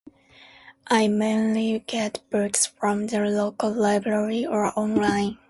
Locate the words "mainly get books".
1.07-2.65